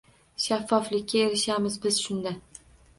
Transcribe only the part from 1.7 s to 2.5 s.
biz shunda.